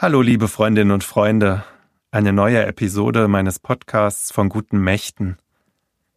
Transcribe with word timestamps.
Hallo 0.00 0.22
liebe 0.22 0.46
Freundinnen 0.46 0.92
und 0.92 1.02
Freunde, 1.02 1.64
eine 2.12 2.32
neue 2.32 2.64
Episode 2.64 3.26
meines 3.26 3.58
Podcasts 3.58 4.30
von 4.30 4.48
guten 4.48 4.78
Mächten. 4.78 5.38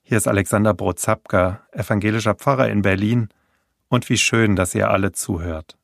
Hier 0.03 0.17
ist 0.17 0.27
Alexander 0.27 0.75
Brozapka, 0.75 1.65
evangelischer 1.71 2.35
Pfarrer 2.35 2.69
in 2.69 2.83
Berlin, 2.83 3.29
und 3.87 4.07
wie 4.09 4.19
schön, 4.19 4.55
dass 4.55 4.75
ihr 4.75 4.91
alle 4.91 5.13
zuhört. 5.13 5.79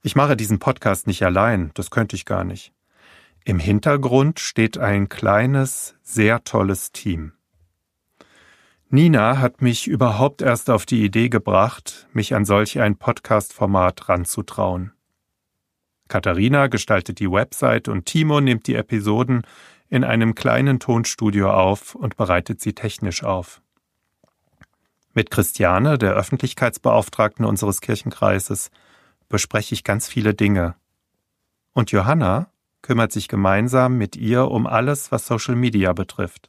Ich 0.00 0.16
mache 0.16 0.34
diesen 0.34 0.60
Podcast 0.60 1.06
nicht 1.06 1.22
allein, 1.26 1.72
das 1.74 1.90
könnte 1.90 2.16
ich 2.16 2.24
gar 2.24 2.44
nicht. 2.44 2.72
Im 3.44 3.58
Hintergrund 3.58 4.40
steht 4.40 4.78
ein 4.78 5.10
kleines, 5.10 5.94
sehr 6.00 6.42
tolles 6.44 6.90
Team. 6.90 7.34
Nina 8.88 9.40
hat 9.40 9.60
mich 9.60 9.88
überhaupt 9.88 10.40
erst 10.40 10.70
auf 10.70 10.86
die 10.86 11.04
Idee 11.04 11.28
gebracht, 11.28 12.08
mich 12.14 12.34
an 12.34 12.46
solch 12.46 12.80
ein 12.80 12.96
Podcast-Format 12.96 14.08
ranzutrauen. 14.08 14.94
Katharina 16.14 16.68
gestaltet 16.68 17.18
die 17.18 17.28
Website 17.28 17.88
und 17.88 18.06
Timo 18.06 18.40
nimmt 18.40 18.68
die 18.68 18.76
Episoden 18.76 19.42
in 19.88 20.04
einem 20.04 20.36
kleinen 20.36 20.78
Tonstudio 20.78 21.50
auf 21.50 21.96
und 21.96 22.16
bereitet 22.16 22.60
sie 22.60 22.72
technisch 22.72 23.24
auf. 23.24 23.60
Mit 25.12 25.32
Christiane, 25.32 25.98
der 25.98 26.12
Öffentlichkeitsbeauftragten 26.12 27.44
unseres 27.44 27.80
Kirchenkreises, 27.80 28.70
bespreche 29.28 29.74
ich 29.74 29.82
ganz 29.82 30.06
viele 30.06 30.34
Dinge. 30.34 30.76
Und 31.72 31.90
Johanna 31.90 32.48
kümmert 32.80 33.10
sich 33.10 33.26
gemeinsam 33.26 33.98
mit 33.98 34.14
ihr 34.14 34.52
um 34.52 34.68
alles, 34.68 35.10
was 35.10 35.26
Social 35.26 35.56
Media 35.56 35.94
betrifft. 35.94 36.48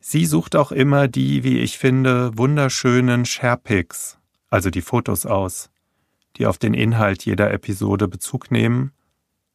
Sie 0.00 0.26
sucht 0.26 0.56
auch 0.56 0.72
immer 0.72 1.06
die, 1.06 1.44
wie 1.44 1.60
ich 1.60 1.78
finde, 1.78 2.36
wunderschönen 2.36 3.26
Sharepics, 3.26 4.18
also 4.50 4.70
die 4.70 4.82
Fotos 4.82 5.24
aus 5.24 5.71
die 6.36 6.46
auf 6.46 6.58
den 6.58 6.74
Inhalt 6.74 7.24
jeder 7.24 7.52
Episode 7.52 8.08
Bezug 8.08 8.50
nehmen 8.50 8.92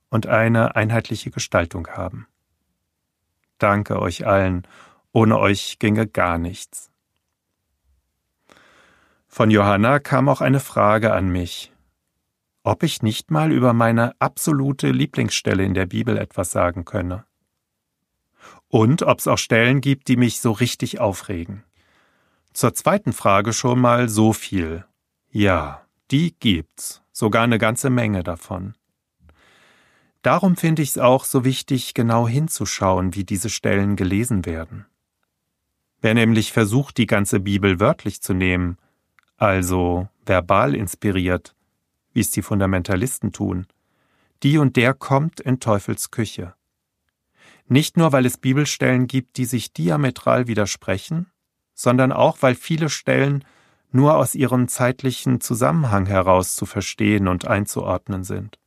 und 0.10 0.28
eine 0.28 0.76
einheitliche 0.76 1.32
Gestaltung 1.32 1.88
haben. 1.90 2.28
Danke 3.58 4.00
euch 4.00 4.26
allen, 4.28 4.68
ohne 5.12 5.40
euch 5.40 5.80
ginge 5.80 6.08
gar 6.08 6.38
nichts. 6.38 6.92
Von 9.28 9.52
Johanna 9.52 10.00
kam 10.00 10.30
auch 10.30 10.42
eine 10.42 10.60
Frage 10.60 11.14
an 11.14 11.30
mich, 11.30 11.72
ob 12.64 12.84
ich 12.84 13.02
nicht 13.02 13.32
mal 13.32 13.52
über 13.52 13.74
meine 13.74 14.20
absolute 14.20 14.92
Lieblingsstelle 14.92 15.64
in 15.64 15.74
der 15.74 15.86
Bibel 15.86 16.18
etwas 16.18 16.52
sagen 16.52 16.86
könne. 16.86 17.26
Und 18.68 19.04
ob 19.04 19.20
es 19.20 19.28
auch 19.28 19.38
Stellen 19.38 19.82
gibt, 19.82 20.08
die 20.08 20.18
mich 20.18 20.42
so 20.42 20.52
richtig 20.52 21.00
aufregen. 21.00 21.64
Zur 22.54 22.74
zweiten 22.74 23.14
Frage 23.14 23.54
schon 23.54 23.80
mal 23.80 24.10
so 24.10 24.34
viel. 24.34 24.86
Ja, 25.30 25.87
die 26.12 26.36
gibt's, 26.40 27.02
sogar 27.12 27.44
eine 27.44 27.58
ganze 27.58 27.90
Menge 27.90 28.24
davon. 28.24 28.76
Darum 30.22 30.56
finde 30.56 30.82
ich 30.82 30.90
es 30.90 30.98
auch 30.98 31.26
so 31.26 31.46
wichtig, 31.46 31.94
genau 31.94 32.28
hinzuschauen, 32.28 33.16
wie 33.16 33.24
diese 33.24 33.50
Stellen 33.50 33.96
gelesen 33.96 34.46
werden. 34.46 34.86
Wer 36.02 36.14
nämlich 36.14 36.52
versucht, 36.52 36.98
die 36.98 37.06
ganze 37.06 37.40
Bibel 37.40 37.80
wörtlich 37.80 38.22
zu 38.22 38.34
nehmen, 38.34 38.78
also 39.38 40.10
verbal 40.26 40.76
inspiriert, 40.76 41.56
wie 42.14 42.20
es 42.20 42.32
die 42.32 42.42
Fundamentalisten 42.42 43.32
tun, 43.32 43.68
die 44.44 44.58
und 44.58 44.76
der 44.76 44.94
kommt 44.94 45.40
in 45.40 45.60
Teufels 45.60 46.12
Küche. 46.12 46.54
Nicht 47.68 47.98
nur, 47.98 48.12
weil 48.12 48.26
es 48.26 48.38
Bibelstellen 48.38 49.08
gibt, 49.08 49.38
die 49.38 49.46
sich 49.46 49.74
diametral 49.74 50.48
widersprechen, 50.48 51.28
sondern 51.74 52.12
auch, 52.12 52.38
weil 52.42 52.56
viele 52.56 52.90
Stellen 52.90 53.44
nur 53.92 54.18
aus 54.18 54.36
ihrem 54.36 54.68
zeitlichen 54.68 55.42
Zusammenhang 55.42 56.06
heraus 56.06 56.56
zu 56.56 56.66
verstehen 56.66 57.28
und 57.28 57.48
einzuordnen 57.48 58.24
sind. 58.24 58.60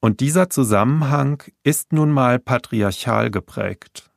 Und 0.00 0.20
dieser 0.20 0.48
Zusammenhang 0.48 1.42
ist 1.62 1.92
nun 1.92 2.10
mal 2.10 2.38
patriarchal 2.38 3.30
geprägt 3.30 4.10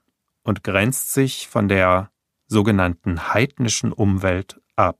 und 0.44 0.64
grenzt 0.64 1.14
sich 1.14 1.48
von 1.50 1.68
der 1.68 2.10
sogenannten 2.48 3.34
heidnischen 3.34 3.92
Umwelt 3.92 4.62
ab. 4.76 4.98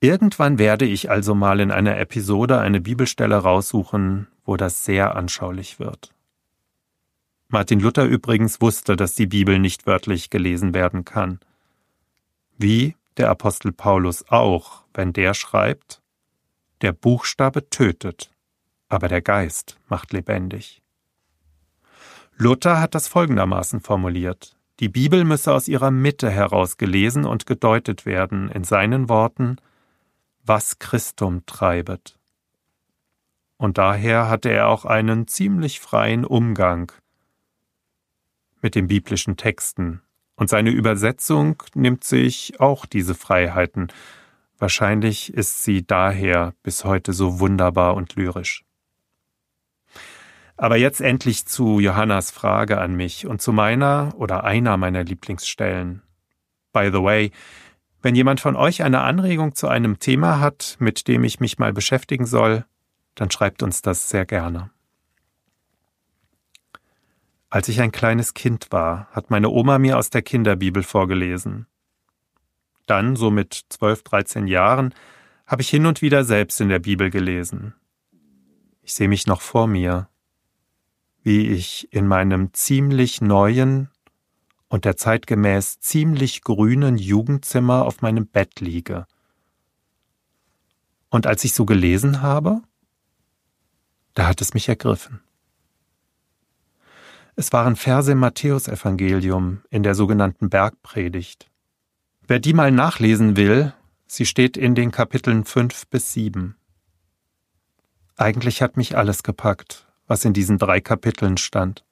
Irgendwann 0.00 0.58
werde 0.58 0.84
ich 0.84 1.10
also 1.10 1.36
mal 1.36 1.60
in 1.60 1.70
einer 1.70 1.96
Episode 1.98 2.58
eine 2.58 2.80
Bibelstelle 2.80 3.36
raussuchen, 3.36 4.26
wo 4.44 4.56
das 4.56 4.84
sehr 4.84 5.14
anschaulich 5.14 5.78
wird. 5.78 6.12
Martin 7.46 7.78
Luther 7.78 8.04
übrigens 8.04 8.60
wusste, 8.60 8.96
dass 8.96 9.14
die 9.14 9.26
Bibel 9.26 9.60
nicht 9.60 9.86
wörtlich 9.86 10.30
gelesen 10.30 10.74
werden 10.74 11.04
kann– 11.04 11.38
wie 12.62 12.96
der 13.18 13.28
Apostel 13.28 13.72
Paulus 13.72 14.24
auch, 14.28 14.84
wenn 14.94 15.12
der 15.12 15.34
schreibt, 15.34 16.00
der 16.80 16.92
Buchstabe 16.92 17.68
tötet, 17.68 18.32
aber 18.88 19.08
der 19.08 19.20
Geist 19.20 19.78
macht 19.88 20.12
lebendig. 20.12 20.82
Luther 22.36 22.80
hat 22.80 22.94
das 22.94 23.08
folgendermaßen 23.08 23.80
formuliert. 23.80 24.56
Die 24.80 24.88
Bibel 24.88 25.24
müsse 25.24 25.52
aus 25.52 25.68
ihrer 25.68 25.90
Mitte 25.90 26.30
heraus 26.30 26.76
gelesen 26.78 27.24
und 27.24 27.46
gedeutet 27.46 28.06
werden, 28.06 28.48
in 28.50 28.64
seinen 28.64 29.08
Worten, 29.08 29.56
was 30.42 30.78
Christum 30.78 31.44
treibet. 31.46 32.18
Und 33.58 33.78
daher 33.78 34.28
hatte 34.28 34.50
er 34.50 34.68
auch 34.68 34.84
einen 34.84 35.28
ziemlich 35.28 35.78
freien 35.78 36.24
Umgang 36.24 36.90
mit 38.60 38.74
den 38.74 38.88
biblischen 38.88 39.36
Texten, 39.36 40.02
und 40.42 40.48
seine 40.48 40.70
Übersetzung 40.70 41.62
nimmt 41.72 42.02
sich 42.02 42.58
auch 42.58 42.84
diese 42.84 43.14
Freiheiten. 43.14 43.92
Wahrscheinlich 44.58 45.32
ist 45.32 45.62
sie 45.62 45.86
daher 45.86 46.52
bis 46.64 46.84
heute 46.84 47.12
so 47.12 47.38
wunderbar 47.38 47.94
und 47.94 48.16
lyrisch. 48.16 48.64
Aber 50.56 50.76
jetzt 50.76 51.00
endlich 51.00 51.46
zu 51.46 51.78
Johannas 51.78 52.32
Frage 52.32 52.80
an 52.80 52.96
mich 52.96 53.24
und 53.24 53.40
zu 53.40 53.52
meiner 53.52 54.14
oder 54.16 54.42
einer 54.42 54.76
meiner 54.76 55.04
Lieblingsstellen. 55.04 56.02
By 56.72 56.90
the 56.92 57.04
way, 57.04 57.30
wenn 58.02 58.16
jemand 58.16 58.40
von 58.40 58.56
euch 58.56 58.82
eine 58.82 59.02
Anregung 59.02 59.54
zu 59.54 59.68
einem 59.68 60.00
Thema 60.00 60.40
hat, 60.40 60.74
mit 60.80 61.06
dem 61.06 61.22
ich 61.22 61.38
mich 61.38 61.60
mal 61.60 61.72
beschäftigen 61.72 62.26
soll, 62.26 62.64
dann 63.14 63.30
schreibt 63.30 63.62
uns 63.62 63.80
das 63.80 64.10
sehr 64.10 64.26
gerne. 64.26 64.71
Als 67.52 67.68
ich 67.68 67.82
ein 67.82 67.92
kleines 67.92 68.32
Kind 68.32 68.68
war, 68.70 69.08
hat 69.10 69.28
meine 69.28 69.50
Oma 69.50 69.78
mir 69.78 69.98
aus 69.98 70.08
der 70.08 70.22
Kinderbibel 70.22 70.82
vorgelesen. 70.82 71.66
Dann, 72.86 73.14
so 73.14 73.30
mit 73.30 73.66
zwölf, 73.68 74.02
dreizehn 74.02 74.46
Jahren, 74.46 74.94
habe 75.46 75.60
ich 75.60 75.68
hin 75.68 75.84
und 75.84 76.00
wieder 76.00 76.24
selbst 76.24 76.62
in 76.62 76.70
der 76.70 76.78
Bibel 76.78 77.10
gelesen. 77.10 77.74
Ich 78.80 78.94
sehe 78.94 79.06
mich 79.06 79.26
noch 79.26 79.42
vor 79.42 79.66
mir, 79.66 80.08
wie 81.22 81.48
ich 81.48 81.92
in 81.92 82.06
meinem 82.06 82.54
ziemlich 82.54 83.20
neuen 83.20 83.90
und 84.68 84.86
der 84.86 84.96
zeitgemäß 84.96 85.78
ziemlich 85.78 86.40
grünen 86.40 86.96
Jugendzimmer 86.96 87.84
auf 87.84 88.00
meinem 88.00 88.26
Bett 88.26 88.60
liege. 88.60 89.06
Und 91.10 91.26
als 91.26 91.44
ich 91.44 91.52
so 91.52 91.66
gelesen 91.66 92.22
habe, 92.22 92.62
da 94.14 94.26
hat 94.28 94.40
es 94.40 94.54
mich 94.54 94.70
ergriffen. 94.70 95.20
Es 97.42 97.52
waren 97.52 97.74
Verse 97.74 98.12
im 98.12 98.18
Matthäusevangelium 98.18 99.62
in 99.68 99.82
der 99.82 99.96
sogenannten 99.96 100.48
Bergpredigt. 100.48 101.50
Wer 102.24 102.38
die 102.38 102.52
mal 102.52 102.70
nachlesen 102.70 103.36
will, 103.36 103.74
sie 104.06 104.26
steht 104.26 104.56
in 104.56 104.76
den 104.76 104.92
Kapiteln 104.92 105.44
fünf 105.44 105.88
bis 105.88 106.12
sieben. 106.12 106.56
Eigentlich 108.16 108.62
hat 108.62 108.76
mich 108.76 108.96
alles 108.96 109.24
gepackt, 109.24 109.88
was 110.06 110.24
in 110.24 110.34
diesen 110.34 110.56
drei 110.56 110.80
Kapiteln 110.80 111.36
stand. 111.36 111.84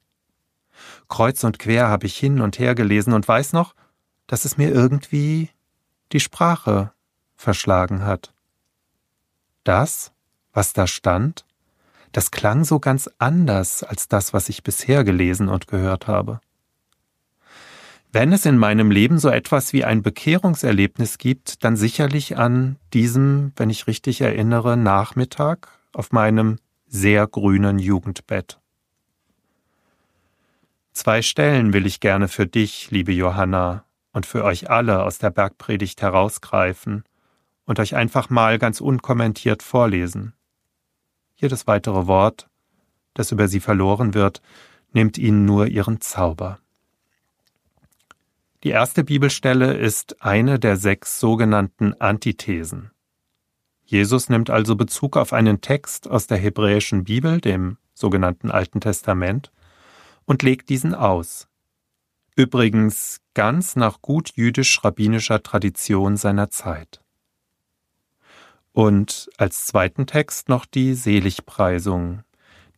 Kreuz 1.08 1.42
und 1.42 1.58
quer 1.58 1.88
habe 1.88 2.06
ich 2.06 2.16
hin 2.16 2.40
und 2.40 2.60
her 2.60 2.76
gelesen 2.76 3.12
und 3.12 3.26
weiß 3.26 3.52
noch, 3.52 3.74
dass 4.28 4.44
es 4.44 4.56
mir 4.56 4.70
irgendwie 4.70 5.50
die 6.12 6.20
Sprache 6.20 6.92
verschlagen 7.34 8.04
hat. 8.04 8.32
Das, 9.64 10.12
was 10.52 10.74
da 10.74 10.86
stand, 10.86 11.44
das 12.12 12.30
klang 12.30 12.64
so 12.64 12.80
ganz 12.80 13.08
anders 13.18 13.82
als 13.82 14.08
das, 14.08 14.32
was 14.32 14.48
ich 14.48 14.62
bisher 14.62 15.04
gelesen 15.04 15.48
und 15.48 15.68
gehört 15.68 16.06
habe. 16.06 16.40
Wenn 18.12 18.32
es 18.32 18.44
in 18.44 18.58
meinem 18.58 18.90
Leben 18.90 19.20
so 19.20 19.28
etwas 19.28 19.72
wie 19.72 19.84
ein 19.84 20.02
Bekehrungserlebnis 20.02 21.18
gibt, 21.18 21.62
dann 21.62 21.76
sicherlich 21.76 22.36
an 22.36 22.76
diesem, 22.92 23.52
wenn 23.54 23.70
ich 23.70 23.86
richtig 23.86 24.20
erinnere, 24.20 24.76
Nachmittag 24.76 25.68
auf 25.92 26.10
meinem 26.10 26.58
sehr 26.88 27.28
grünen 27.28 27.78
Jugendbett. 27.78 28.58
Zwei 30.92 31.22
Stellen 31.22 31.72
will 31.72 31.86
ich 31.86 32.00
gerne 32.00 32.26
für 32.26 32.48
dich, 32.48 32.90
liebe 32.90 33.12
Johanna, 33.12 33.84
und 34.12 34.26
für 34.26 34.42
euch 34.42 34.68
alle 34.68 35.04
aus 35.04 35.18
der 35.18 35.30
Bergpredigt 35.30 36.02
herausgreifen 36.02 37.04
und 37.64 37.78
euch 37.78 37.94
einfach 37.94 38.28
mal 38.28 38.58
ganz 38.58 38.80
unkommentiert 38.80 39.62
vorlesen. 39.62 40.34
Jedes 41.40 41.66
weitere 41.66 42.06
Wort, 42.06 42.50
das 43.14 43.32
über 43.32 43.48
sie 43.48 43.60
verloren 43.60 44.12
wird, 44.12 44.42
nimmt 44.92 45.16
ihnen 45.16 45.46
nur 45.46 45.68
ihren 45.68 46.02
Zauber. 46.02 46.58
Die 48.62 48.68
erste 48.68 49.04
Bibelstelle 49.04 49.72
ist 49.72 50.22
eine 50.22 50.58
der 50.58 50.76
sechs 50.76 51.18
sogenannten 51.18 51.94
Antithesen. 51.94 52.90
Jesus 53.86 54.28
nimmt 54.28 54.50
also 54.50 54.76
Bezug 54.76 55.16
auf 55.16 55.32
einen 55.32 55.62
Text 55.62 56.08
aus 56.10 56.26
der 56.26 56.36
hebräischen 56.36 57.04
Bibel, 57.04 57.40
dem 57.40 57.78
sogenannten 57.94 58.50
Alten 58.50 58.82
Testament, 58.82 59.50
und 60.26 60.42
legt 60.42 60.68
diesen 60.68 60.94
aus. 60.94 61.48
Übrigens 62.36 63.22
ganz 63.32 63.76
nach 63.76 64.02
gut 64.02 64.32
jüdisch-rabbinischer 64.36 65.42
Tradition 65.42 66.18
seiner 66.18 66.50
Zeit. 66.50 67.00
Und 68.72 69.28
als 69.36 69.66
zweiten 69.66 70.06
Text 70.06 70.48
noch 70.48 70.64
die 70.64 70.94
Seligpreisung. 70.94 72.22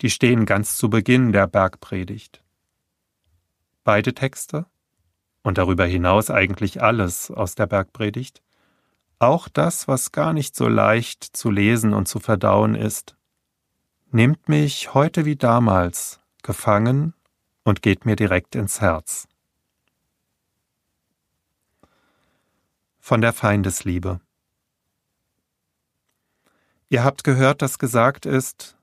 Die 0.00 0.10
stehen 0.10 0.46
ganz 0.46 0.76
zu 0.76 0.90
Beginn 0.90 1.32
der 1.32 1.46
Bergpredigt. 1.46 2.42
Beide 3.84 4.14
Texte 4.14 4.66
und 5.42 5.58
darüber 5.58 5.84
hinaus 5.84 6.30
eigentlich 6.30 6.82
alles 6.82 7.30
aus 7.30 7.54
der 7.54 7.66
Bergpredigt, 7.66 8.42
auch 9.18 9.48
das, 9.48 9.86
was 9.86 10.12
gar 10.12 10.32
nicht 10.32 10.56
so 10.56 10.66
leicht 10.66 11.22
zu 11.24 11.50
lesen 11.50 11.94
und 11.94 12.08
zu 12.08 12.18
verdauen 12.18 12.74
ist, 12.74 13.16
nimmt 14.10 14.48
mich 14.48 14.94
heute 14.94 15.24
wie 15.24 15.36
damals 15.36 16.20
gefangen 16.42 17.14
und 17.64 17.82
geht 17.82 18.04
mir 18.04 18.16
direkt 18.16 18.56
ins 18.56 18.80
Herz. 18.80 19.28
Von 22.98 23.20
der 23.20 23.32
Feindesliebe. 23.32 24.20
Ihr 26.92 27.04
habt 27.04 27.24
gehört, 27.24 27.62
dass 27.62 27.78
gesagt 27.78 28.26
ist, 28.26 28.76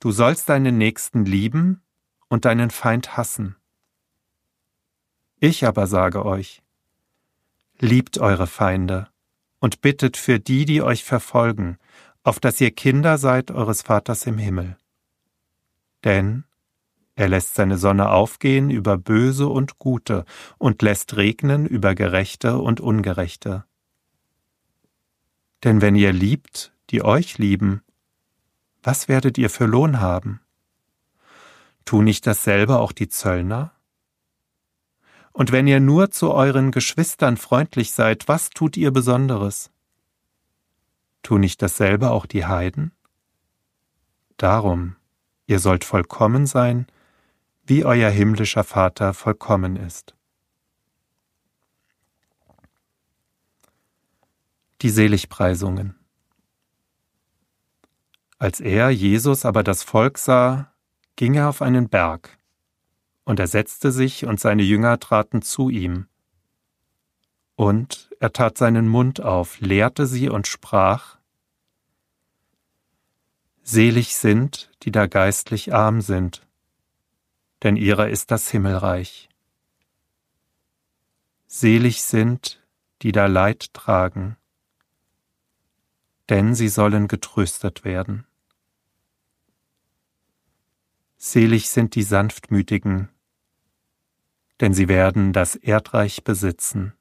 du 0.00 0.10
sollst 0.10 0.48
deinen 0.48 0.78
Nächsten 0.78 1.26
lieben 1.26 1.82
und 2.30 2.46
deinen 2.46 2.70
Feind 2.70 3.18
hassen. 3.18 3.56
Ich 5.38 5.66
aber 5.66 5.86
sage 5.86 6.24
euch, 6.24 6.62
liebt 7.78 8.16
eure 8.16 8.46
Feinde 8.46 9.08
und 9.58 9.82
bittet 9.82 10.16
für 10.16 10.40
die, 10.40 10.64
die 10.64 10.80
euch 10.80 11.04
verfolgen, 11.04 11.76
auf 12.22 12.40
dass 12.40 12.58
ihr 12.58 12.70
Kinder 12.70 13.18
seid 13.18 13.50
eures 13.50 13.82
Vaters 13.82 14.24
im 14.24 14.38
Himmel. 14.38 14.78
Denn 16.04 16.44
er 17.16 17.28
lässt 17.28 17.54
seine 17.54 17.76
Sonne 17.76 18.08
aufgehen 18.08 18.70
über 18.70 18.96
Böse 18.96 19.46
und 19.46 19.78
Gute 19.78 20.24
und 20.56 20.80
lässt 20.80 21.18
regnen 21.18 21.66
über 21.66 21.94
Gerechte 21.94 22.56
und 22.56 22.80
Ungerechte. 22.80 23.66
Denn 25.64 25.82
wenn 25.82 25.96
ihr 25.96 26.14
liebt, 26.14 26.71
die 26.92 27.02
euch 27.02 27.38
lieben, 27.38 27.82
was 28.82 29.08
werdet 29.08 29.38
ihr 29.38 29.48
für 29.48 29.64
Lohn 29.64 30.00
haben? 30.00 30.40
Tu 31.86 32.02
nicht 32.02 32.26
dasselbe 32.26 32.78
auch 32.78 32.92
die 32.92 33.08
Zöllner? 33.08 33.72
Und 35.32 35.50
wenn 35.50 35.66
ihr 35.66 35.80
nur 35.80 36.10
zu 36.10 36.32
euren 36.32 36.70
Geschwistern 36.70 37.38
freundlich 37.38 37.92
seid, 37.92 38.28
was 38.28 38.50
tut 38.50 38.76
ihr 38.76 38.90
Besonderes? 38.90 39.70
Tu 41.22 41.38
nicht 41.38 41.62
dasselbe 41.62 42.10
auch 42.10 42.26
die 42.26 42.44
Heiden? 42.44 42.92
Darum, 44.36 44.96
ihr 45.46 45.60
sollt 45.60 45.84
vollkommen 45.84 46.46
sein, 46.46 46.86
wie 47.64 47.86
euer 47.86 48.10
himmlischer 48.10 48.64
Vater 48.64 49.14
vollkommen 49.14 49.76
ist. 49.76 50.14
Die 54.82 54.90
Seligpreisungen 54.90 56.01
als 58.42 58.58
er, 58.58 58.90
Jesus, 58.90 59.44
aber 59.44 59.62
das 59.62 59.84
Volk 59.84 60.18
sah, 60.18 60.74
ging 61.14 61.34
er 61.34 61.48
auf 61.48 61.62
einen 61.62 61.88
Berg, 61.88 62.40
und 63.22 63.38
er 63.38 63.46
setzte 63.46 63.92
sich, 63.92 64.26
und 64.26 64.40
seine 64.40 64.64
Jünger 64.64 64.98
traten 64.98 65.42
zu 65.42 65.68
ihm. 65.68 66.08
Und 67.54 68.10
er 68.18 68.32
tat 68.32 68.58
seinen 68.58 68.88
Mund 68.88 69.20
auf, 69.20 69.60
lehrte 69.60 70.08
sie 70.08 70.28
und 70.28 70.48
sprach, 70.48 71.18
Selig 73.62 74.16
sind, 74.16 74.72
die 74.82 74.90
da 74.90 75.06
geistlich 75.06 75.72
arm 75.72 76.00
sind, 76.00 76.44
denn 77.62 77.76
ihrer 77.76 78.08
ist 78.08 78.32
das 78.32 78.50
Himmelreich. 78.50 79.28
Selig 81.46 82.02
sind, 82.02 82.60
die 83.02 83.12
da 83.12 83.26
Leid 83.26 83.72
tragen, 83.72 84.36
denn 86.28 86.56
sie 86.56 86.68
sollen 86.68 87.06
getröstet 87.06 87.84
werden. 87.84 88.26
Selig 91.24 91.70
sind 91.70 91.94
die 91.94 92.02
Sanftmütigen, 92.02 93.08
denn 94.58 94.74
sie 94.74 94.88
werden 94.88 95.32
das 95.32 95.54
Erdreich 95.54 96.24
besitzen. 96.24 96.94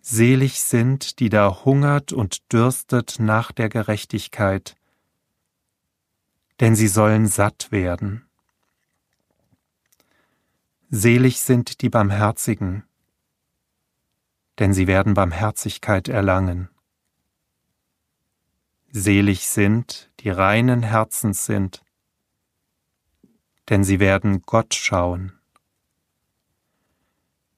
Selig 0.00 0.60
sind, 0.60 1.18
die 1.18 1.30
da 1.30 1.64
hungert 1.64 2.12
und 2.12 2.52
dürstet 2.52 3.16
nach 3.18 3.50
der 3.50 3.70
Gerechtigkeit, 3.70 4.76
denn 6.60 6.76
sie 6.76 6.86
sollen 6.86 7.26
satt 7.26 7.72
werden. 7.72 8.24
Selig 10.90 11.40
sind 11.40 11.82
die 11.82 11.88
Barmherzigen, 11.88 12.84
denn 14.60 14.72
sie 14.72 14.86
werden 14.86 15.14
Barmherzigkeit 15.14 16.06
erlangen. 16.06 16.68
Selig 18.92 19.48
sind, 19.48 20.13
die 20.24 20.30
reinen 20.30 20.82
Herzens 20.82 21.44
sind, 21.44 21.84
denn 23.68 23.84
sie 23.84 24.00
werden 24.00 24.40
Gott 24.40 24.74
schauen. 24.74 25.38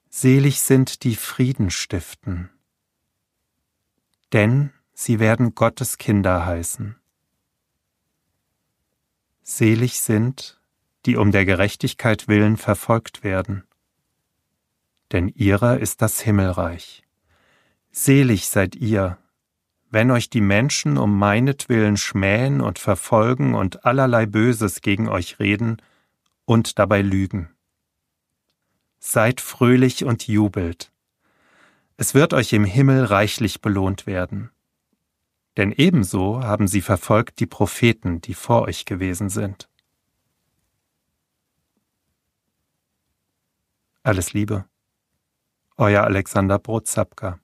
Selig 0.08 0.60
sind 0.60 1.04
die 1.04 1.14
Frieden 1.14 1.70
stiften, 1.70 2.50
denn 4.32 4.72
sie 4.94 5.20
werden 5.20 5.54
Gottes 5.54 5.96
Kinder 5.96 6.44
heißen. 6.44 6.96
Selig 9.42 10.00
sind, 10.00 10.60
die 11.04 11.16
um 11.16 11.30
der 11.30 11.44
Gerechtigkeit 11.44 12.26
willen 12.26 12.56
verfolgt 12.56 13.22
werden, 13.22 13.64
denn 15.12 15.28
ihrer 15.28 15.78
ist 15.78 16.02
das 16.02 16.20
Himmelreich. 16.20 17.04
Selig 17.92 18.48
seid 18.48 18.74
ihr, 18.74 19.18
wenn 19.91 20.11
euch 20.11 20.31
die 20.31 20.41
Menschen 20.41 20.99
um 20.99 21.19
meinetwillen 21.19 21.97
schmähen 21.97 22.61
und 22.61 22.79
verfolgen 22.79 23.55
und 23.55 23.85
allerlei 23.85 24.27
Böses 24.27 24.81
gegen 24.81 25.09
euch 25.09 25.38
reden 25.38 25.81
und 26.44 26.79
dabei 26.79 27.03
lügen. 27.03 27.50
Seid 28.99 29.41
fröhlich 29.41 30.05
und 30.05 30.27
jubelt. 30.27 30.93
Es 31.97 32.15
wird 32.15 32.35
euch 32.35 32.53
im 32.53 32.65
Himmel 32.65 33.05
reichlich 33.05 33.61
belohnt 33.61 34.06
werden. 34.06 34.50
Denn 35.56 35.73
ebenso 35.73 36.43
haben 36.43 36.69
sie 36.69 36.83
verfolgt 36.83 37.41
die 37.41 37.47
Propheten, 37.47 38.21
die 38.21 38.35
vor 38.35 38.62
euch 38.62 38.85
gewesen 38.85 39.31
sind. 39.31 39.71
Alles 44.02 44.35
Liebe. 44.35 44.66
Euer 45.78 46.05
Alexander 46.05 46.59
Brotzapka 46.59 47.40